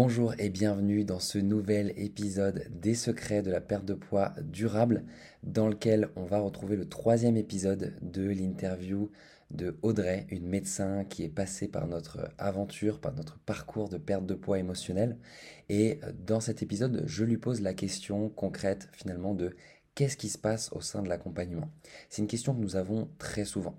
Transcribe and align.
Bonjour 0.00 0.32
et 0.38 0.48
bienvenue 0.48 1.04
dans 1.04 1.18
ce 1.18 1.38
nouvel 1.38 1.92
épisode 1.96 2.68
des 2.70 2.94
secrets 2.94 3.42
de 3.42 3.50
la 3.50 3.60
perte 3.60 3.84
de 3.84 3.94
poids 3.94 4.32
durable 4.44 5.02
dans 5.42 5.66
lequel 5.66 6.10
on 6.14 6.24
va 6.24 6.38
retrouver 6.38 6.76
le 6.76 6.88
troisième 6.88 7.36
épisode 7.36 7.96
de 8.00 8.22
l'interview 8.28 9.10
de 9.50 9.76
Audrey, 9.82 10.28
une 10.30 10.46
médecin 10.46 11.02
qui 11.02 11.24
est 11.24 11.28
passée 11.28 11.66
par 11.66 11.88
notre 11.88 12.30
aventure, 12.38 13.00
par 13.00 13.12
notre 13.12 13.40
parcours 13.40 13.88
de 13.88 13.98
perte 13.98 14.24
de 14.24 14.34
poids 14.34 14.60
émotionnel. 14.60 15.16
Et 15.68 15.98
dans 16.24 16.38
cet 16.38 16.62
épisode, 16.62 17.02
je 17.06 17.24
lui 17.24 17.36
pose 17.36 17.60
la 17.60 17.74
question 17.74 18.28
concrète 18.28 18.88
finalement 18.92 19.34
de 19.34 19.56
qu'est-ce 19.98 20.16
qui 20.16 20.28
se 20.28 20.38
passe 20.38 20.70
au 20.70 20.80
sein 20.80 21.02
de 21.02 21.08
l'accompagnement? 21.08 21.68
C'est 22.08 22.22
une 22.22 22.28
question 22.28 22.54
que 22.54 22.60
nous 22.60 22.76
avons 22.76 23.08
très 23.18 23.44
souvent. 23.44 23.74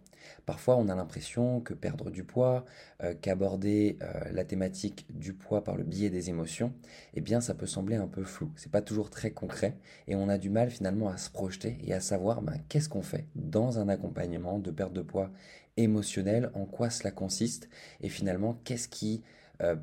Parfois, 0.46 0.76
on 0.76 0.90
a 0.90 0.96
l'impression 0.96 1.62
que 1.62 1.74
perdre 1.74 2.10
du 2.12 2.26
poids, 2.26 2.66
euh, 3.04 3.14
qu'aborder 3.22 3.98
euh, 4.02 4.30
la 4.34 4.44
thématique 4.44 5.06
du 5.18 5.32
poids 5.32 5.64
par 5.64 5.78
le 5.78 5.86
biais 5.86 6.10
des 6.10 6.30
émotions, 6.30 6.74
eh 7.14 7.22
bien, 7.22 7.40
ça 7.40 7.54
peut 7.54 7.68
sembler 7.68 7.96
un 7.96 8.08
peu 8.08 8.26
flou. 8.26 8.52
C'est 8.58 8.70
pas 8.70 8.82
toujours 8.82 9.10
très 9.10 9.32
concret 9.32 9.78
et 10.10 10.16
on 10.18 10.28
a 10.28 10.38
du 10.38 10.50
mal 10.50 10.70
finalement 10.70 11.08
à 11.08 11.16
se 11.16 11.30
projeter 11.30 11.78
et 11.86 11.94
à 11.94 12.02
savoir 12.02 12.42
ben, 12.42 12.60
qu'est-ce 12.68 12.90
qu'on 12.90 13.02
fait 13.02 13.26
dans 13.36 13.80
un 13.80 13.88
accompagnement 13.88 14.60
de 14.60 14.72
perte 14.72 14.92
de 14.92 15.02
poids 15.02 15.32
émotionnel, 15.78 16.52
en 16.54 16.66
quoi 16.66 16.90
cela 16.90 17.12
consiste? 17.12 17.70
Et 18.02 18.10
finalement 18.10 18.60
qu'est-ce 18.66 18.90
qui 18.90 19.24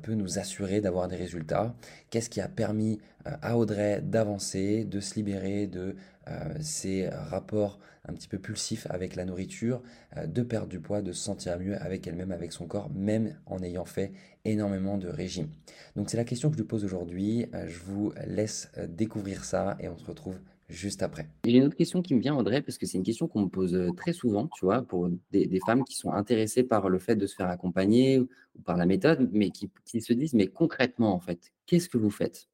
peut 0.01 0.13
nous 0.13 0.39
assurer 0.39 0.81
d'avoir 0.81 1.07
des 1.07 1.15
résultats, 1.15 1.75
qu'est-ce 2.09 2.29
qui 2.29 2.41
a 2.41 2.47
permis 2.47 2.99
à 3.25 3.57
Audrey 3.57 4.01
d'avancer, 4.01 4.85
de 4.85 4.99
se 4.99 5.15
libérer 5.15 5.67
de 5.67 5.95
ses 6.59 7.07
rapports 7.09 7.79
un 8.07 8.13
petit 8.13 8.27
peu 8.27 8.37
pulsif 8.37 8.87
avec 8.89 9.15
la 9.15 9.25
nourriture, 9.25 9.81
euh, 10.15 10.25
de 10.25 10.41
perdre 10.41 10.67
du 10.67 10.79
poids, 10.79 11.01
de 11.01 11.11
se 11.11 11.23
sentir 11.23 11.59
mieux 11.59 11.79
avec 11.81 12.07
elle-même, 12.07 12.31
avec 12.31 12.51
son 12.51 12.65
corps, 12.65 12.89
même 12.93 13.35
en 13.45 13.61
ayant 13.61 13.85
fait 13.85 14.11
énormément 14.45 14.97
de 14.97 15.07
régime. 15.07 15.49
Donc 15.95 16.09
c'est 16.09 16.17
la 16.17 16.23
question 16.23 16.49
que 16.49 16.55
je 16.55 16.61
lui 16.61 16.67
pose 16.67 16.85
aujourd'hui. 16.85 17.47
Euh, 17.53 17.67
je 17.67 17.79
vous 17.79 18.13
laisse 18.25 18.71
euh, 18.77 18.87
découvrir 18.87 19.43
ça 19.43 19.77
et 19.79 19.89
on 19.89 19.97
se 19.97 20.05
retrouve 20.05 20.39
juste 20.69 21.01
après. 21.01 21.29
J'ai 21.45 21.57
une 21.57 21.65
autre 21.65 21.75
question 21.75 22.01
qui 22.01 22.13
me 22.13 22.19
vient, 22.19 22.35
Audrey, 22.35 22.61
parce 22.61 22.77
que 22.77 22.85
c'est 22.85 22.97
une 22.97 23.03
question 23.03 23.27
qu'on 23.27 23.43
me 23.43 23.49
pose 23.49 23.91
très 23.95 24.13
souvent, 24.13 24.49
tu 24.55 24.65
vois, 24.65 24.81
pour 24.81 25.09
des, 25.31 25.59
femmes 25.65 25.83
qui 25.83 25.95
sont 25.95 26.11
intéressées 26.11 26.63
par 26.63 26.89
le 26.89 26.99
fait 26.99 27.15
de 27.15 27.25
se 27.25 27.35
faire 27.35 27.49
accompagner 27.49 28.19
ou 28.19 28.27
par 28.65 28.77
la 28.77 28.85
méthode, 28.85 29.29
mais 29.31 29.49
qui, 29.49 29.69
se 30.01 30.13
disent, 30.13 30.33
mais 30.33 30.47
concrètement, 30.47 31.13
en 31.13 31.19
fait, 31.19 31.51
qu'est-ce 31.65 31.89
que 31.89 31.97
vous 31.97 32.11
faites? 32.11 32.47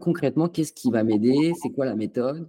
Concrètement, 0.00 0.48
qu'est-ce 0.48 0.72
qui 0.72 0.90
va 0.90 1.02
m'aider? 1.02 1.52
C'est 1.60 1.70
quoi 1.70 1.84
la 1.84 1.96
méthode? 1.96 2.48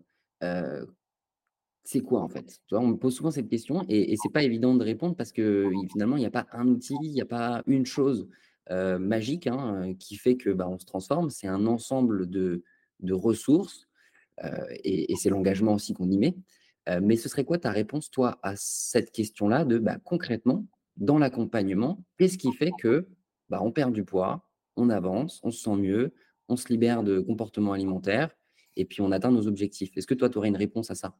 C'est 1.84 2.02
quoi 2.02 2.22
en 2.22 2.30
fait? 2.30 2.46
Tu 2.68 2.76
vois, 2.76 2.82
On 2.82 2.88
me 2.88 2.98
pose 2.98 3.16
souvent 3.16 3.32
cette 3.32 3.50
question 3.50 3.84
et, 3.90 4.14
et 4.14 4.16
c'est 4.22 4.32
pas 4.32 4.44
évident 4.44 4.76
de 4.76 4.84
répondre 4.84 5.16
parce 5.16 5.32
que 5.32 5.72
finalement, 5.92 6.18
il 6.18 6.20
n'y 6.20 6.26
a 6.28 6.32
pas 6.32 6.46
un 6.52 6.68
outil, 6.68 6.96
il 7.02 7.12
n'y 7.14 7.22
a 7.22 7.26
pas 7.26 7.64
une 7.66 7.88
chose 7.88 8.28
magique 8.70 9.48
hein, 9.48 9.96
qui 9.98 10.18
fait 10.18 10.36
que 10.36 10.52
bah, 10.52 10.70
on 10.70 10.78
se 10.78 10.86
transforme. 10.86 11.32
C'est 11.32 11.48
un 11.48 11.66
ensemble 11.66 12.30
de 12.30 12.62
ressources 13.10 13.89
et, 14.84 15.16
c'est 15.16 15.30
l'engagement 15.30 15.74
aussi 15.74 15.94
qu'on 15.94 16.10
y 16.10 16.18
met. 16.18 16.36
mais 17.02 17.16
ce 17.16 17.30
serait 17.30 17.46
quoi 17.46 17.58
ta 17.58 17.72
réponse, 17.72 18.10
toi, 18.12 18.40
à 18.44 18.54
cette 18.56 19.12
question-là 19.12 19.66
de 19.66 19.80
bah, 19.80 19.98
concrètement, 20.04 20.66
dans 20.98 21.18
l'accompagnement, 21.18 22.04
qu'est-ce 22.18 22.38
qui 22.38 22.54
fait 22.54 22.72
que 22.80 23.08
bah, 23.50 23.60
on 23.62 23.72
perd 23.72 23.94
du 23.94 24.04
poids, 24.04 24.48
on 24.76 24.90
avance, 24.90 25.40
on 25.44 25.52
se 25.52 25.64
sent 25.64 25.76
mieux, 25.76 26.14
on 26.48 26.56
se 26.56 26.68
libère 26.68 27.04
de 27.04 27.20
comportements 27.20 27.74
alimentaires 27.74 28.36
et 28.76 28.86
puis 28.86 29.02
on 29.02 29.12
atteint 29.12 29.32
nos 29.32 29.48
objectifs? 29.48 29.96
Est-ce 29.98 30.08
que 30.08 30.14
toi, 30.14 30.30
tu 30.30 30.38
aurais 30.38 30.50
une 30.50 30.58
réponse 30.58 30.92
à 30.92 30.96
ça? 30.96 31.16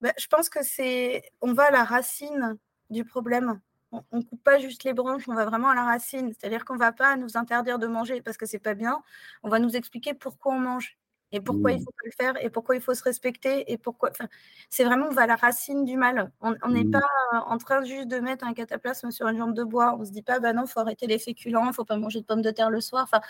Bah, 0.00 0.12
je 0.18 0.26
pense 0.26 0.48
que 0.48 0.62
c'est. 0.62 1.22
On 1.40 1.52
va 1.52 1.64
à 1.64 1.70
la 1.70 1.84
racine 1.84 2.58
du 2.90 3.04
problème. 3.04 3.60
On 3.92 4.18
ne 4.18 4.22
coupe 4.22 4.42
pas 4.42 4.58
juste 4.58 4.84
les 4.84 4.94
branches, 4.94 5.28
on 5.28 5.34
va 5.34 5.44
vraiment 5.44 5.68
à 5.68 5.74
la 5.74 5.84
racine. 5.84 6.32
C'est-à-dire 6.32 6.64
qu'on 6.64 6.74
ne 6.74 6.78
va 6.78 6.92
pas 6.92 7.16
nous 7.16 7.36
interdire 7.36 7.78
de 7.78 7.86
manger 7.86 8.22
parce 8.22 8.38
que 8.38 8.46
c'est 8.46 8.58
pas 8.58 8.74
bien. 8.74 9.02
On 9.42 9.50
va 9.50 9.58
nous 9.58 9.76
expliquer 9.76 10.14
pourquoi 10.14 10.54
on 10.54 10.58
mange 10.58 10.98
et 11.32 11.40
pourquoi 11.40 11.72
il 11.72 11.80
mmh. 11.80 11.84
faut 11.84 11.90
pas 11.90 12.04
le 12.04 12.12
faire 12.12 12.44
et 12.44 12.50
pourquoi 12.50 12.76
il 12.76 12.82
faut 12.82 12.94
se 12.94 13.02
respecter 13.02 13.72
et 13.72 13.78
pourquoi. 13.78 14.10
Enfin, 14.10 14.28
c'est 14.70 14.84
vraiment 14.84 15.06
on 15.06 15.14
va 15.14 15.22
à 15.22 15.26
la 15.26 15.36
racine 15.36 15.84
du 15.84 15.96
mal. 15.96 16.30
On 16.40 16.68
n'est 16.68 16.84
mmh. 16.84 16.90
pas 16.90 17.44
en 17.46 17.58
train 17.58 17.82
juste 17.84 18.08
de 18.08 18.18
mettre 18.18 18.46
un 18.46 18.54
cataplasme 18.54 19.10
sur 19.10 19.26
une 19.28 19.38
jambe 19.38 19.54
de 19.54 19.64
bois. 19.64 19.96
On 19.98 20.04
se 20.04 20.10
dit 20.12 20.22
pas 20.22 20.40
bah 20.40 20.52
non, 20.52 20.66
faut 20.66 20.80
arrêter 20.80 21.06
les 21.06 21.18
féculents, 21.18 21.66
il 21.66 21.72
faut 21.72 21.84
pas 21.84 21.96
manger 21.96 22.20
de 22.20 22.26
pommes 22.26 22.42
de 22.42 22.50
terre 22.50 22.70
le 22.70 22.80
soir. 22.80 23.04
Enfin, 23.04 23.20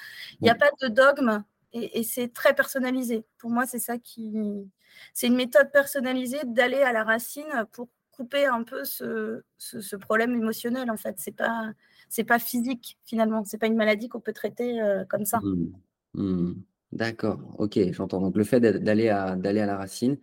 il 0.41 0.45
n'y 0.45 0.51
a 0.51 0.55
pas 0.55 0.71
de 0.81 0.89
dogme 0.89 1.45
et, 1.73 2.03
c'est 2.03 2.33
très 2.33 2.55
personnalisé. 2.55 3.25
Pour 3.39 3.51
moi, 3.51 3.67
c'est 3.67 3.79
ça 3.79 3.99
qui. 3.99 4.35
C'est 5.15 5.27
une 5.27 5.37
méthode 5.37 5.71
personnalisée 5.73 6.41
d'aller 6.45 6.83
à 6.83 6.93
la 6.93 7.03
racine 7.03 7.67
pour 7.73 7.89
couper 8.11 8.45
un 8.45 8.63
peu 8.63 8.85
ce, 8.85 9.43
ce, 9.57 9.97
problème 9.97 10.35
émotionnel, 10.35 10.91
en 10.91 10.99
fait. 10.99 11.15
C'est 11.19 11.35
pas, 11.35 11.71
c'est 12.11 12.25
pas 12.25 12.39
physique, 12.39 12.99
finalement. 13.05 13.45
C'est 13.45 13.59
pas 13.59 13.69
une 13.69 13.77
maladie 13.77 14.09
qu'on 14.09 14.21
peut 14.21 14.35
traiter 14.35 14.83
euh, 14.83 15.05
comme 15.07 15.25
ça. 15.25 15.41
Mmh. 16.15 16.53
D'accord, 16.93 17.41
ok, 17.59 17.79
j'entends. 17.93 18.21
Donc, 18.21 18.37
le 18.37 18.45
fait 18.45 18.61
d'aller 18.61 19.09
à, 19.09 19.35
la 19.37 19.77
racine 19.77 20.19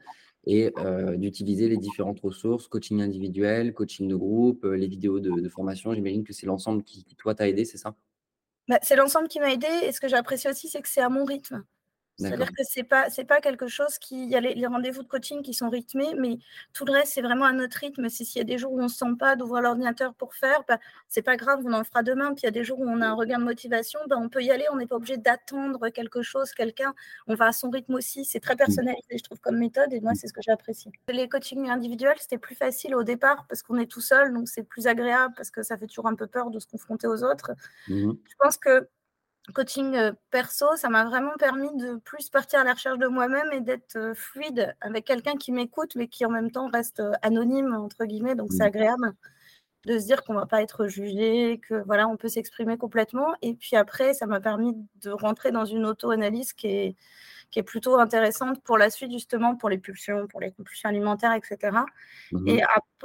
et 0.46 0.72
euh, 0.78 1.18
d'utiliser 1.18 1.68
les 1.68 1.78
différentes 1.78 2.20
ressources, 2.20 2.68
coaching 2.68 3.02
individuel, 3.02 3.74
coaching 3.74 4.08
de 4.08 4.16
groupe, 4.16 4.64
euh, 4.66 4.76
les 4.76 4.88
vidéos 4.88 5.20
de, 5.20 5.50
formation, 5.50 5.94
j'imagine 5.94 6.24
que 6.24 6.32
c'est 6.32 6.46
l'ensemble 6.46 6.84
qui, 6.84 7.04
qui, 7.04 7.16
toi, 7.16 7.34
t'a 7.34 7.50
aidé, 7.50 7.66
c'est 7.66 7.78
ça? 7.78 7.96
Bah, 8.68 8.78
c'est 8.84 8.96
l'ensemble 8.96 9.28
qui 9.28 9.40
m'a 9.40 9.52
aidé. 9.52 9.68
Et 9.84 9.92
ce 9.92 10.00
que 10.00 10.08
j'apprécie 10.08 10.48
aussi, 10.48 10.70
c'est 10.70 10.82
que 10.82 10.88
c'est 10.88 11.02
à 11.02 11.10
mon 11.10 11.26
rythme. 11.26 11.66
C'est-à-dire 12.20 12.52
que 12.52 12.64
ce 12.64 12.80
n'est 12.80 12.86
pas, 12.86 13.08
pas 13.28 13.42
quelque 13.42 13.68
chose 13.68 13.98
qui. 13.98 14.24
Il 14.24 14.30
y 14.30 14.36
a 14.36 14.42
les, 14.42 14.68
rendez-vous 14.68 15.04
de 15.04 15.08
coaching 15.08 15.42
qui 15.42 15.54
sont 15.54 15.70
rythmés, 15.70 16.14
mais 16.18 16.38
tout 16.74 16.86
le 16.86 16.92
reste, 16.92 17.14
c'est 17.14 17.22
vraiment 17.22 17.46
à 17.46 17.54
notre 17.54 17.78
rythme. 17.78 18.10
S'il 18.10 18.38
y 18.38 18.42
a 18.42 18.44
des 18.44 18.58
jours 18.58 18.74
où 18.74 18.80
on 18.80 18.84
ne 18.84 18.88
se 18.88 18.98
sent 18.98 19.16
pas 19.18 19.36
d'ouvrir 19.36 19.62
l'ordinateur 19.62 20.14
pour 20.14 20.36
faire, 20.36 20.64
bah, 20.68 20.80
ce 21.08 21.20
n'est 21.20 21.24
pas 21.24 21.38
grave, 21.38 21.62
on 21.66 21.74
en 21.74 21.84
fera 21.84 22.04
demain. 22.04 22.34
Puis 22.34 22.42
il 22.44 22.46
y 22.46 22.48
a 22.48 22.52
des 22.52 22.64
jours 22.64 22.80
où 22.80 22.88
on 22.88 23.02
a 23.02 23.08
un 23.08 23.14
regain 23.14 23.40
de 23.40 23.44
motivation, 23.44 24.00
bah, 24.08 24.18
on 24.20 24.30
peut 24.30 24.44
y 24.44 24.52
aller, 24.52 24.66
on 24.72 24.76
n'est 24.76 24.88
pas 24.88 24.98
obligé 24.98 25.18
d'attendre 25.18 25.90
quelque 25.90 26.22
chose, 26.22 26.52
quelqu'un. 26.52 26.94
On 27.28 27.36
va 27.36 27.48
à 27.48 27.52
son 27.52 27.70
rythme 27.70 27.96
aussi. 27.96 28.26
C'est 28.26 28.40
très 28.40 28.56
personnalisé, 28.56 29.18
je 29.18 29.24
trouve, 29.24 29.40
comme 29.40 29.58
méthode. 29.58 29.94
Et 29.94 30.02
moi, 30.02 30.14
c'est 30.16 30.28
ce 30.28 30.34
que 30.34 30.42
j'apprécie. 30.42 30.92
Les 31.10 31.30
coachings 31.30 31.70
individuels, 31.70 32.18
c'était 32.20 32.38
plus 32.38 32.56
facile 32.56 32.96
au 32.96 33.04
départ 33.04 33.46
parce 33.48 33.64
qu'on 33.64 33.78
est 33.78 33.90
tout 33.90 34.02
seul, 34.02 34.34
donc 34.34 34.48
c'est 34.48 34.64
plus 34.64 34.88
agréable 34.88 35.34
parce 35.36 35.52
que 35.52 35.64
ça 35.64 35.78
fait 35.78 35.88
toujours 35.88 36.08
un 36.08 36.16
peu 36.16 36.28
peur 36.28 36.50
de 36.52 36.60
se 36.60 36.68
confronter 36.68 37.08
aux 37.08 37.24
autres. 37.24 37.52
Mmh 37.88 38.14
je 38.30 38.36
pense 38.38 38.58
que 38.58 38.88
coaching 39.54 39.96
euh, 39.96 40.12
perso, 40.32 40.76
ça 40.76 40.90
m'a 40.90 41.06
vraiment 41.06 41.34
permis 41.38 41.70
de 41.78 41.96
plus 41.98 42.30
partir 42.30 42.60
à 42.60 42.64
la 42.64 42.74
recherche 42.74 42.98
de 42.98 43.08
moi-même 43.08 43.52
et 43.52 43.62
d'être 43.62 43.96
euh, 43.98 44.14
fluide 44.14 44.76
avec 44.82 45.06
quelqu'un 45.06 45.36
qui 45.36 45.52
m'écoute, 45.52 45.96
mais 45.96 46.08
qui 46.08 46.26
en 46.26 46.30
même 46.30 46.52
temps 46.52 46.68
reste 46.68 47.00
euh, 47.00 47.12
anonyme, 47.22 47.74
entre 47.74 48.06
guillemets. 48.06 48.36
Donc, 48.36 48.52
c'est 48.52 48.64
mmh. 48.64 48.68
agréable 48.68 49.14
de 49.86 49.98
se 49.98 50.06
dire 50.06 50.24
qu'on 50.24 50.34
ne 50.34 50.40
va 50.40 50.46
pas 50.46 50.62
être 50.62 50.88
jugé, 50.88 51.60
que 51.68 51.84
voilà, 51.86 52.08
on 52.08 52.18
peut 52.18 52.28
s'exprimer 52.28 52.78
complètement. 52.78 53.34
Et 53.42 53.54
puis 53.54 53.76
après, 53.76 54.14
ça 54.14 54.26
m'a 54.26 54.42
permis 54.42 54.76
de 55.02 55.12
rentrer 55.12 55.52
dans 55.52 55.66
une 55.66 55.86
auto-analyse 55.86 56.54
qui 56.54 56.68
est, 56.68 56.96
qui 57.50 57.60
est 57.60 57.64
plutôt 57.64 57.98
intéressante 57.98 58.62
pour 58.64 58.78
la 58.78 58.90
suite, 58.90 59.12
justement, 59.12 59.56
pour 59.56 59.70
les 59.70 59.78
pulsions, 59.78 60.28
pour 60.28 60.42
les 60.42 60.52
compulsions 60.52 60.90
alimentaires, 60.90 61.34
etc. 61.34 61.78
Mmh 62.32 62.48
et, 62.48 62.62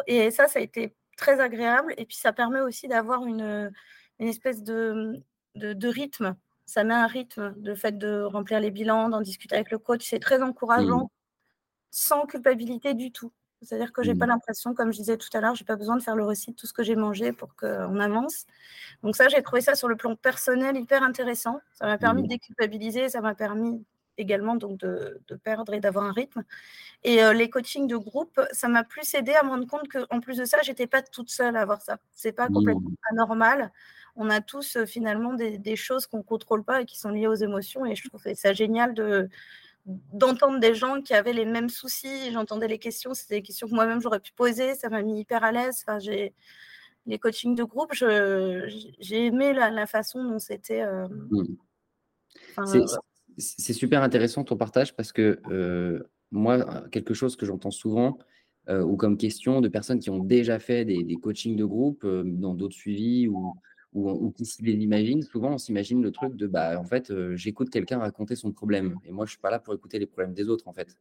et 0.06 0.30
ça, 0.32 0.48
ça 0.48 0.58
a 0.58 0.62
été 0.62 0.94
très 1.16 1.40
agréable. 1.40 1.94
Et 1.96 2.06
puis, 2.06 2.16
ça 2.16 2.32
permet 2.32 2.60
aussi 2.60 2.88
d'avoir 2.88 3.24
une, 3.24 3.72
une 4.18 4.28
espèce 4.28 4.62
de 4.62 5.22
de, 5.54 5.88
rythme. 5.88 6.36
Ça 6.66 6.84
met 6.84 6.94
un 6.94 7.06
rythme, 7.06 7.54
le 7.62 7.74
fait 7.74 7.98
de 7.98 8.22
remplir 8.22 8.60
les 8.60 8.70
bilans, 8.70 9.08
d'en 9.08 9.20
discuter 9.20 9.54
avec 9.54 9.70
le 9.70 9.78
coach, 9.78 10.04
c'est 10.08 10.18
très 10.18 10.42
encourageant, 10.42 11.04
mmh. 11.04 11.08
sans 11.90 12.26
culpabilité 12.26 12.94
du 12.94 13.12
tout. 13.12 13.32
C'est-à-dire 13.62 13.92
que 13.92 14.02
je 14.02 14.10
n'ai 14.10 14.18
pas 14.18 14.26
mmh. 14.26 14.30
l'impression, 14.30 14.74
comme 14.74 14.92
je 14.92 14.98
disais 14.98 15.16
tout 15.16 15.28
à 15.34 15.40
l'heure, 15.40 15.54
je 15.54 15.62
n'ai 15.62 15.66
pas 15.66 15.76
besoin 15.76 15.96
de 15.96 16.02
faire 16.02 16.16
le 16.16 16.24
récit 16.24 16.50
de 16.50 16.56
tout 16.56 16.66
ce 16.66 16.72
que 16.72 16.82
j'ai 16.82 16.96
mangé 16.96 17.32
pour 17.32 17.54
qu'on 17.54 18.00
avance. 18.00 18.46
Donc 19.02 19.16
ça, 19.16 19.28
j'ai 19.28 19.42
trouvé 19.42 19.60
ça 19.60 19.74
sur 19.74 19.88
le 19.88 19.96
plan 19.96 20.16
personnel 20.16 20.76
hyper 20.76 21.02
intéressant. 21.02 21.60
Ça 21.72 21.86
m'a 21.86 21.98
permis 21.98 22.22
de 22.22 22.26
mmh. 22.26 22.30
déculpabiliser, 22.30 23.08
ça 23.08 23.20
m'a 23.20 23.34
permis 23.34 23.84
également 24.16 24.56
donc 24.56 24.78
de, 24.78 25.20
perdre 25.42 25.74
et 25.74 25.80
d'avoir 25.80 26.04
un 26.04 26.12
rythme. 26.12 26.44
Et 27.02 27.22
euh, 27.22 27.32
les 27.32 27.50
coachings 27.50 27.86
de 27.86 27.96
groupe, 27.96 28.40
ça 28.52 28.68
m'a 28.68 28.84
plus 28.84 29.12
aidé 29.14 29.32
à 29.34 29.42
me 29.42 29.50
rendre 29.50 29.66
compte 29.66 29.88
qu'en 29.88 30.20
plus 30.20 30.38
de 30.38 30.44
ça, 30.44 30.58
j'étais 30.62 30.86
pas 30.86 31.02
toute 31.02 31.30
seule 31.30 31.56
à 31.56 31.62
avoir 31.62 31.82
ça. 31.82 31.98
C'est 32.12 32.32
pas 32.32 32.48
complètement 32.48 32.92
anormal 33.10 33.72
on 34.16 34.30
a 34.30 34.40
tous 34.40 34.76
euh, 34.76 34.86
finalement 34.86 35.34
des, 35.34 35.76
choses 35.76 36.06
qu'on 36.06 36.18
ne 36.18 36.22
contrôle 36.22 36.64
pas 36.64 36.82
et 36.82 36.84
qui 36.84 36.98
sont 36.98 37.10
liées 37.10 37.26
aux 37.26 37.34
émotions. 37.34 37.84
Et 37.84 37.94
je 37.96 38.08
trouve 38.08 38.22
ça 38.34 38.52
génial 38.52 38.94
de 38.94 39.28
d'entendre 39.86 40.60
des 40.60 40.74
gens 40.74 41.02
qui 41.02 41.12
avaient 41.12 41.34
les 41.34 41.44
mêmes 41.44 41.68
soucis. 41.68 42.32
J'entendais 42.32 42.68
les 42.68 42.78
questions, 42.78 43.12
c'était 43.12 43.36
des 43.36 43.42
questions 43.42 43.68
que 43.68 43.74
moi-même 43.74 44.00
j'aurais 44.00 44.20
pu 44.20 44.32
poser. 44.32 44.74
Ça 44.74 44.88
m'a 44.88 45.02
mis 45.02 45.20
hyper 45.20 45.44
à 45.44 45.52
l'aise. 45.52 45.84
Enfin, 45.86 45.98
j'ai 45.98 46.32
les 47.06 47.18
coachings 47.18 47.54
de 47.54 47.64
groupe, 47.64 47.92
j'ai 47.92 49.26
aimé 49.26 49.52
la, 49.52 49.86
façon 49.86 50.24
dont 50.24 50.38
c'était. 50.38 50.80
Euh, 50.80 51.06
mmh. 51.30 52.86
c'est 53.36 53.74
super 53.74 54.02
intéressant 54.02 54.42
ton 54.42 54.56
partage 54.56 54.96
parce 54.96 55.12
que 55.12 55.38
euh, 55.50 56.02
moi, 56.30 56.88
quelque 56.90 57.12
chose 57.12 57.36
que 57.36 57.44
j'entends 57.44 57.70
souvent, 57.70 58.18
ou 58.70 58.96
comme 58.96 59.18
question 59.18 59.60
de 59.60 59.68
personnes 59.68 59.98
qui 59.98 60.08
ont 60.08 60.18
déjà 60.18 60.58
fait 60.58 60.86
des, 60.86 61.04
des 61.04 61.16
coachings 61.16 61.56
de 61.56 61.66
groupe 61.66 62.06
dans 62.06 62.54
d'autres 62.54 62.74
suivis 62.74 63.28
ou, 63.28 63.54
ou, 63.94 64.32
qui 64.32 64.44
s'y 64.44 64.62
imaginent, 64.64 65.22
souvent 65.22 65.52
on 65.52 65.58
s'imagine 65.58 66.02
le 66.02 66.10
truc 66.10 66.34
de 66.34 66.48
bah 66.48 66.78
en 66.78 66.84
fait 66.84 67.10
euh, 67.10 67.36
j'écoute 67.36 67.70
quelqu'un 67.70 68.00
raconter 68.00 68.34
son 68.34 68.50
problème 68.50 68.98
et 69.04 69.12
moi 69.12 69.24
je 69.24 69.30
suis 69.30 69.40
pas 69.40 69.50
là 69.50 69.60
pour 69.60 69.72
écouter 69.72 70.00
les 70.00 70.06
problèmes 70.06 70.34
des 70.34 70.48
autres 70.48 70.66
en 70.66 70.72
fait. 70.72 70.96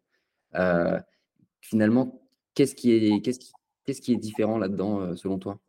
Euh, 0.56 1.00
finalement, 1.60 2.22
qu'est-ce 2.54 2.76
qui 2.76 2.92
est 2.92 3.22
qu'est-ce 3.22 3.40
qu'est-ce 3.86 4.02
qui 4.02 4.14
est 4.14 4.18
différent 4.18 4.60
là-dedans 4.60 5.02
euh, 5.02 5.16
selon 5.16 5.40
toi? 5.40 5.60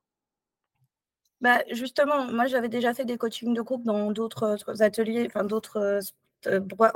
Bah, 1.40 1.62
justement, 1.70 2.30
moi 2.30 2.46
j'avais 2.46 2.68
déjà 2.68 2.92
fait 2.92 3.06
des 3.06 3.16
coachings 3.16 3.54
de 3.54 3.62
groupe 3.62 3.84
dans 3.84 4.12
d'autres 4.12 4.82
ateliers, 4.82 5.24
enfin 5.26 5.44
d'autres 5.44 6.00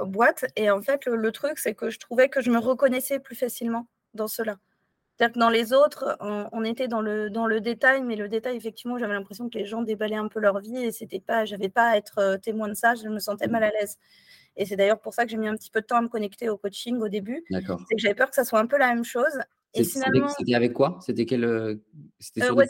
boîtes. 0.07 0.45
Et 0.57 0.71
en 0.71 0.83
fait, 0.83 1.07
le, 1.07 1.33
truc, 1.33 1.59
c'est 1.59 1.75
que 1.75 1.91
je 1.91 1.99
trouvais 1.99 2.29
que 2.29 2.41
je 2.41 2.51
me 2.51 2.59
reconnaissais 2.59 3.19
plus 3.19 3.37
facilement 3.37 3.87
dans 4.15 4.29
cela. 4.29 4.59
C'est-à-dire 5.19 5.35
que 5.35 5.41
dans 5.41 5.51
les 5.51 5.73
autres, 5.73 6.17
on, 6.21 6.63
était 6.63 6.87
dans 6.87 7.01
le, 7.01 7.29
dans 7.29 7.49
le 7.49 7.61
détail, 7.61 8.03
mais 8.03 8.15
le 8.15 8.29
détail, 8.29 8.57
effectivement, 8.57 8.99
j'avais 8.99 9.15
l'impression 9.15 9.51
que 9.51 9.59
les 9.59 9.65
gens 9.65 9.83
déballaient 9.83 10.15
un 10.15 10.29
peu 10.29 10.39
leur 10.39 10.61
vie 10.61 10.77
et 10.77 10.93
c'était 10.93 11.19
pas, 11.19 11.45
j'avais 11.45 11.69
pas 11.69 11.89
à 11.91 11.97
être 11.97 12.39
témoin 12.41 12.69
de 12.69 12.75
ça, 12.75 12.95
je 12.95 13.09
me 13.09 13.19
sentais 13.19 13.49
mal 13.49 13.65
à 13.65 13.71
l'aise. 13.71 13.99
Et 14.57 14.65
c'est 14.65 14.77
d'ailleurs 14.77 15.01
pour 15.01 15.15
ça 15.15 15.25
que 15.25 15.31
j'ai 15.31 15.37
mis 15.37 15.49
un 15.49 15.57
petit 15.57 15.71
peu 15.71 15.81
de 15.81 15.87
temps 15.87 15.97
à 15.97 16.03
me 16.03 16.09
connecter 16.09 16.49
au 16.49 16.57
coaching 16.57 16.99
au 17.01 17.09
début. 17.09 17.45
D'accord. 17.51 17.81
C'est 17.89 17.95
que 17.95 18.01
j'avais 18.01 18.15
peur 18.15 18.29
que 18.29 18.35
ça 18.35 18.45
soit 18.45 18.61
un 18.61 18.67
peu 18.67 18.77
la 18.79 18.95
même 18.95 19.05
chose. 19.05 19.39
Et 19.75 19.85
finalement. 19.85 20.29
C'était 20.29 20.55
avec 20.55 20.73
quoi? 20.73 20.99
C'était 21.05 21.27
quel. 21.27 21.45
Euh, 21.45 21.77
c'était 22.19 22.45
euh, 22.45 22.53
Wet, 22.53 22.69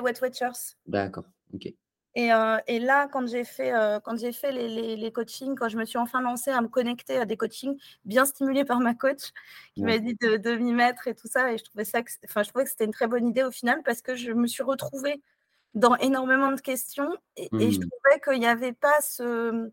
Wet 0.00 0.20
Watchers. 0.22 0.76
D'accord. 0.86 1.24
Ok. 1.52 1.72
Et, 2.16 2.32
euh, 2.32 2.56
et, 2.66 2.80
là, 2.80 3.08
quand 3.08 3.26
j'ai 3.28 3.44
fait, 3.44 3.72
quand 4.02 4.18
j'ai 4.18 4.32
fait 4.32 4.50
les, 4.50 4.68
les, 4.68 4.96
les, 4.96 5.12
coachings, 5.12 5.54
quand 5.54 5.68
je 5.68 5.76
me 5.76 5.84
suis 5.84 5.98
enfin 5.98 6.22
lancée 6.22 6.50
à 6.50 6.60
me 6.62 6.68
connecter 6.68 7.18
à 7.18 7.26
des 7.26 7.36
coachings, 7.36 7.78
bien 8.04 8.24
stimulés 8.24 8.64
par 8.64 8.80
ma 8.80 8.94
coach, 8.94 9.32
qui 9.74 9.82
m'a 9.82 9.98
dit 9.98 10.16
de, 10.20 10.38
de 10.38 10.56
m'y 10.56 10.72
mettre 10.72 11.08
et 11.08 11.14
tout 11.14 11.28
ça, 11.28 11.52
et 11.52 11.58
je 11.58 11.64
trouvais 11.64 11.84
ça, 11.84 12.00
enfin, 12.24 12.42
je 12.42 12.48
trouvais 12.48 12.64
que 12.64 12.70
c'était 12.70 12.86
une 12.86 12.92
très 12.92 13.06
bonne 13.06 13.26
idée 13.28 13.42
au 13.42 13.50
final 13.50 13.82
parce 13.84 14.00
que 14.00 14.16
je 14.16 14.32
me 14.32 14.46
suis 14.46 14.62
retrouvée 14.62 15.22
dans 15.74 15.94
énormément 15.96 16.52
de 16.52 16.60
questions 16.60 17.14
et, 17.36 17.50
et 17.60 17.70
je 17.70 17.78
mmh. 17.80 17.90
trouvais 17.90 18.20
qu'il 18.24 18.40
n'y 18.40 18.46
avait 18.46 18.72
pas 18.72 18.98
ce, 19.02 19.70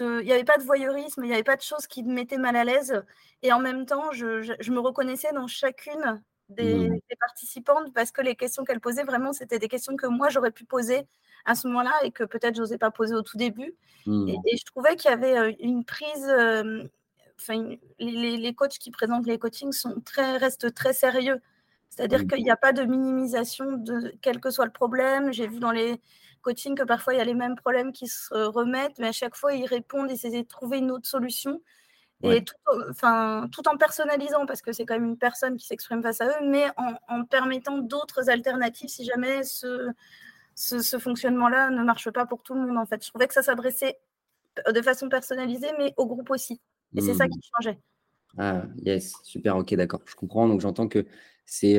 il 0.00 0.24
n'y 0.24 0.32
avait 0.32 0.44
pas 0.44 0.58
de 0.58 0.62
voyeurisme, 0.64 1.24
il 1.24 1.28
n'y 1.28 1.34
avait 1.34 1.42
pas 1.42 1.56
de 1.56 1.62
choses 1.62 1.86
qui 1.86 2.02
me 2.02 2.12
mettaient 2.12 2.38
mal 2.38 2.56
à 2.56 2.64
l'aise. 2.64 3.02
Et 3.42 3.52
en 3.52 3.60
même 3.60 3.86
temps, 3.86 4.12
je, 4.12 4.70
me 4.70 4.80
reconnaissais 4.80 5.32
dans 5.32 5.46
chacune 5.46 6.22
mmh. 6.50 6.54
des, 6.54 7.16
participantes 7.18 7.92
parce 7.94 8.10
que 8.10 8.22
les 8.22 8.36
questions 8.36 8.64
qu'elles 8.64 8.80
posaient, 8.80 9.04
vraiment, 9.04 9.32
c'était 9.32 9.58
des 9.58 9.68
questions 9.68 9.96
que 9.96 10.06
moi, 10.06 10.28
j'aurais 10.28 10.50
pu 10.50 10.64
poser 10.64 11.06
à 11.44 11.54
ce 11.54 11.66
moment-là 11.68 11.92
et 12.02 12.10
que 12.10 12.24
peut-être 12.24 12.56
je 12.56 12.60
n'osais 12.60 12.78
pas 12.78 12.90
poser 12.90 13.14
au 13.14 13.22
tout 13.22 13.36
début. 13.36 13.74
Mmh. 14.06 14.28
Et, 14.28 14.56
je 14.56 14.64
trouvais 14.64 14.96
qu'il 14.96 15.10
y 15.10 15.14
avait 15.14 15.38
euh, 15.38 15.52
une 15.60 15.84
prise. 15.84 16.28
Euh, 16.28 16.84
enfin, 17.40 17.76
les, 17.98 18.36
les, 18.36 18.54
coachs 18.54 18.78
qui 18.78 18.90
présentent 18.90 19.26
les 19.26 19.38
coachings 19.38 19.72
sont 19.72 20.00
très, 20.00 20.36
restent 20.36 20.74
très 20.74 20.92
sérieux. 20.92 21.40
C'est-à-dire 21.90 22.24
mmh. 22.24 22.28
qu'il 22.28 22.44
n'y 22.44 22.50
a 22.50 22.56
pas 22.56 22.72
de 22.72 22.84
minimisation 22.84 23.72
de 23.72 24.14
quel 24.20 24.40
que 24.40 24.50
soit 24.50 24.66
le 24.66 24.72
problème. 24.72 25.32
J'ai 25.32 25.46
vu 25.46 25.58
dans 25.58 25.72
les 25.72 26.00
coaching 26.42 26.76
que 26.76 26.84
parfois 26.84 27.14
il 27.14 27.18
y 27.18 27.20
a 27.20 27.24
les 27.24 27.34
mêmes 27.34 27.56
problèmes 27.56 27.92
qui 27.92 28.06
se 28.06 28.34
remettent, 28.34 28.98
mais 28.98 29.08
à 29.08 29.12
chaque 29.12 29.34
fois 29.34 29.54
ils 29.54 29.66
répondent, 29.66 30.10
ils 30.10 30.14
essaient 30.14 30.42
de 30.42 30.48
trouver 30.48 30.78
une 30.78 30.90
autre 30.90 31.06
solution. 31.06 31.60
Et 32.24 32.42
tout, 32.42 32.54
enfin, 32.90 33.48
tout 33.52 33.68
en 33.68 33.76
personnalisant, 33.76 34.44
parce 34.44 34.60
que 34.60 34.72
c'est 34.72 34.84
quand 34.84 34.94
même 34.94 35.04
une 35.04 35.18
personne 35.18 35.56
qui 35.56 35.66
s'exprime 35.66 36.02
face 36.02 36.20
à 36.20 36.26
eux, 36.26 36.46
mais 36.48 36.64
en, 36.76 37.24
permettant 37.24 37.78
d'autres 37.78 38.28
alternatives 38.28 38.88
si 38.88 39.04
jamais 39.04 39.44
ce, 39.44 39.90
ce, 40.56 40.98
fonctionnement-là 40.98 41.70
ne 41.70 41.84
marche 41.84 42.10
pas 42.10 42.26
pour 42.26 42.42
tout 42.42 42.54
le 42.54 42.62
monde. 42.62 42.76
En 42.76 42.86
fait, 42.86 43.04
je 43.04 43.08
trouvais 43.10 43.28
que 43.28 43.34
ça 43.34 43.42
s'adressait 43.42 43.98
de 44.68 44.82
façon 44.82 45.08
personnalisée, 45.08 45.70
mais 45.78 45.94
au 45.96 46.06
groupe 46.06 46.30
aussi. 46.30 46.60
Et 46.96 47.00
c'est 47.00 47.14
ça 47.14 47.26
mmh. 47.26 47.30
qui 47.30 47.50
changeait. 47.54 47.78
Ah, 48.36 48.64
yes, 48.82 49.14
super, 49.22 49.56
ok, 49.56 49.72
d'accord. 49.74 50.00
Je 50.04 50.16
comprends. 50.16 50.48
Donc 50.48 50.60
j'entends 50.60 50.88
que 50.88 51.06
c'est 51.46 51.78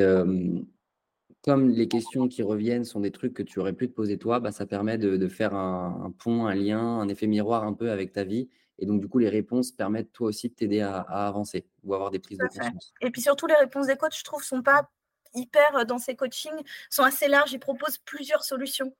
comme 1.42 1.70
les 1.70 1.88
questions 1.88 2.28
qui 2.28 2.42
reviennent 2.42 2.84
sont 2.84 3.00
des 3.00 3.10
trucs 3.10 3.34
que 3.34 3.42
tu 3.42 3.60
aurais 3.60 3.72
pu 3.72 3.88
te 3.88 3.94
poser 3.94 4.18
toi, 4.18 4.40
bah, 4.40 4.52
ça 4.52 4.66
permet 4.66 4.98
de, 4.98 5.28
faire 5.28 5.54
un, 5.54 6.12
pont, 6.18 6.46
un 6.46 6.54
lien, 6.54 6.80
un 6.80 7.08
effet 7.08 7.26
miroir 7.26 7.64
un 7.64 7.72
peu 7.72 7.90
avec 7.90 8.12
ta 8.12 8.24
vie. 8.24 8.48
Et 8.80 8.86
donc, 8.86 9.00
du 9.00 9.08
coup, 9.08 9.18
les 9.18 9.28
réponses 9.28 9.70
permettent 9.70 10.12
toi 10.12 10.28
aussi 10.28 10.48
de 10.48 10.54
t'aider 10.54 10.80
à, 10.80 11.00
avancer 11.00 11.66
ou 11.84 11.94
avoir 11.94 12.10
des 12.10 12.18
prises 12.18 12.38
de 12.38 12.46
conscience. 12.46 12.92
Et 13.00 13.10
puis 13.10 13.20
surtout, 13.20 13.46
les 13.46 13.54
réponses 13.54 13.86
des 13.86 13.96
coachs, 13.96 14.16
je 14.16 14.24
trouve, 14.24 14.42
sont 14.42 14.62
pas 14.62 14.90
hyper 15.34 15.76
euh, 15.76 15.84
dans 15.84 15.98
ces 15.98 16.16
coachings, 16.16 16.64
sont 16.88 17.02
assez 17.02 17.28
larges. 17.28 17.52
Ils 17.52 17.60
proposent 17.60 17.98
plusieurs 17.98 18.42
solutions. 18.42 18.92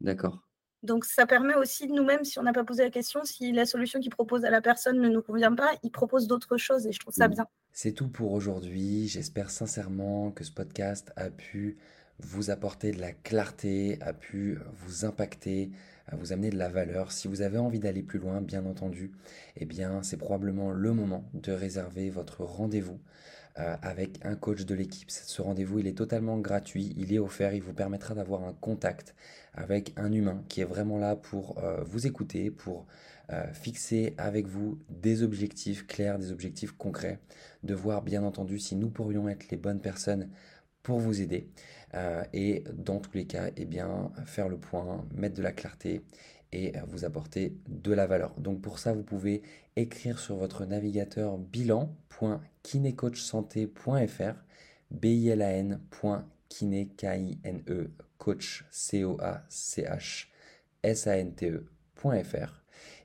D'accord. 0.00 0.42
Donc, 0.82 1.04
ça 1.04 1.26
permet 1.26 1.54
aussi, 1.54 1.88
nous-mêmes, 1.88 2.24
si 2.24 2.38
on 2.38 2.42
n'a 2.42 2.52
pas 2.52 2.64
posé 2.64 2.84
la 2.84 2.90
question, 2.90 3.24
si 3.24 3.52
la 3.52 3.66
solution 3.66 4.00
qu'ils 4.00 4.10
proposent 4.10 4.44
à 4.44 4.50
la 4.50 4.60
personne 4.60 5.00
ne 5.00 5.08
nous 5.08 5.22
convient 5.22 5.54
pas, 5.54 5.70
ils 5.82 5.90
proposent 5.90 6.26
d'autres 6.26 6.56
choses 6.56 6.86
et 6.86 6.92
je 6.92 6.98
trouve 7.00 7.14
ça 7.14 7.28
mmh. 7.28 7.32
bien. 7.32 7.46
C'est 7.72 7.92
tout 7.92 8.08
pour 8.08 8.32
aujourd'hui. 8.32 9.08
J'espère 9.08 9.50
sincèrement 9.50 10.32
que 10.32 10.44
ce 10.44 10.52
podcast 10.52 11.12
a 11.16 11.30
pu 11.30 11.78
vous 12.20 12.50
apporter 12.50 12.92
de 12.92 13.00
la 13.00 13.12
clarté, 13.12 13.98
a 14.00 14.12
pu 14.12 14.58
vous 14.72 15.04
impacter, 15.04 15.70
vous 16.12 16.32
amener 16.32 16.50
de 16.50 16.58
la 16.58 16.68
valeur. 16.68 17.12
Si 17.12 17.28
vous 17.28 17.42
avez 17.42 17.58
envie 17.58 17.78
d'aller 17.78 18.02
plus 18.02 18.18
loin, 18.18 18.40
bien 18.40 18.64
entendu, 18.66 19.12
eh 19.56 19.64
bien, 19.66 20.02
c'est 20.02 20.16
probablement 20.16 20.70
le 20.70 20.92
moment 20.92 21.24
de 21.34 21.52
réserver 21.52 22.10
votre 22.10 22.44
rendez-vous 22.44 22.98
euh, 23.58 23.76
avec 23.82 24.24
un 24.24 24.36
coach 24.36 24.64
de 24.64 24.74
l'équipe. 24.74 25.10
Ce 25.10 25.42
rendez-vous, 25.42 25.80
il 25.80 25.88
est 25.88 25.96
totalement 25.96 26.38
gratuit, 26.38 26.94
il 26.96 27.12
est 27.12 27.18
offert, 27.18 27.54
il 27.54 27.62
vous 27.62 27.72
permettra 27.72 28.14
d'avoir 28.14 28.44
un 28.44 28.52
contact 28.52 29.16
avec 29.52 29.92
un 29.96 30.12
humain 30.12 30.44
qui 30.48 30.60
est 30.60 30.64
vraiment 30.64 30.96
là 30.96 31.16
pour 31.16 31.58
euh, 31.58 31.82
vous 31.82 32.06
écouter, 32.06 32.52
pour 32.52 32.86
euh, 33.32 33.52
fixer 33.52 34.14
avec 34.16 34.46
vous 34.46 34.78
des 34.90 35.24
objectifs 35.24 35.88
clairs, 35.88 36.20
des 36.20 36.30
objectifs 36.30 36.70
concrets, 36.70 37.18
de 37.64 37.74
voir 37.74 38.02
bien 38.02 38.22
entendu 38.22 38.60
si 38.60 38.76
nous 38.76 38.90
pourrions 38.90 39.28
être 39.28 39.50
les 39.50 39.56
bonnes 39.56 39.80
personnes 39.80 40.28
pour 40.82 40.98
vous 40.98 41.20
aider 41.20 41.48
et 42.32 42.64
dans 42.72 43.00
tous 43.00 43.12
les 43.14 43.26
cas, 43.26 43.50
eh 43.56 43.64
bien, 43.64 44.12
faire 44.26 44.48
le 44.48 44.58
point, 44.58 45.06
mettre 45.14 45.36
de 45.36 45.42
la 45.42 45.52
clarté 45.52 46.02
et 46.52 46.72
vous 46.86 47.04
apporter 47.04 47.56
de 47.68 47.92
la 47.92 48.06
valeur. 48.06 48.34
Donc 48.38 48.60
pour 48.60 48.78
ça, 48.78 48.92
vous 48.92 49.02
pouvez 49.02 49.42
écrire 49.76 50.18
sur 50.18 50.36
votre 50.36 50.64
navigateur 50.64 51.38
bilan.kinecoachsanté.fr 51.38 54.34
bilan.kine 54.90 56.88
coach 58.18 58.64
c 58.70 59.04
o 59.04 59.16
a 59.20 59.44
c 59.48 59.82
h 59.82 60.28
s 60.82 61.06
a 61.06 61.18
n 61.18 61.34
t 61.34 61.48
e.fr 61.48 62.62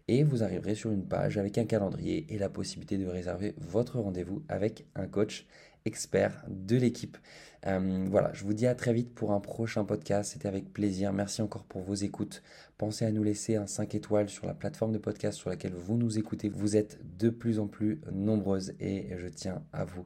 et 0.08 0.24
vous 0.24 0.44
arriverez 0.44 0.76
sur 0.76 0.92
une 0.92 1.08
page 1.08 1.38
avec 1.38 1.58
un 1.58 1.66
calendrier 1.66 2.26
et 2.30 2.38
la 2.38 2.50
possibilité 2.50 2.98
de 2.98 3.08
réserver 3.08 3.56
votre 3.58 4.00
rendez-vous 4.00 4.44
avec 4.50 4.86
un 4.96 5.08
coach 5.08 5.48
expert 5.86 6.44
de 6.48 6.78
l'équipe. 6.78 7.18
Euh, 7.66 8.08
voilà, 8.10 8.32
je 8.34 8.44
vous 8.44 8.54
dis 8.54 8.68
à 8.68 8.76
très 8.76 8.94
vite 8.94 9.14
pour 9.14 9.32
un 9.32 9.40
prochain 9.40 9.86
podcast. 9.86 10.34
C'était 10.34 10.48
avec 10.48 10.74
plaisir. 10.74 11.14
Merci 11.14 11.42
encore 11.42 11.64
pour 11.64 11.82
vos 11.82 11.94
écoutes. 11.94 12.44
Pensez 12.78 13.06
à 13.06 13.12
nous 13.12 13.24
laisser 13.24 13.56
un 13.56 13.68
5 13.68 13.96
étoiles 13.96 14.30
sur 14.30 14.46
la 14.46 14.54
plateforme 14.54 14.92
de 14.92 14.98
podcast 14.98 15.38
sur 15.38 15.50
laquelle 15.50 15.74
vous 15.74 15.98
nous 15.98 16.18
écoutez. 16.18 16.50
Vous 16.50 16.76
êtes 16.76 17.00
de 17.18 17.30
plus 17.30 17.60
en 17.60 17.68
plus 17.68 18.02
nombreuses 18.12 18.74
et 18.80 19.10
je 19.18 19.28
tiens 19.28 19.64
à 19.72 19.86
vous 19.86 20.06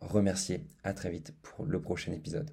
remercier. 0.00 0.64
À 0.84 0.92
très 0.92 1.10
vite 1.10 1.34
pour 1.42 1.64
le 1.64 1.80
prochain 1.80 2.12
épisode. 2.12 2.50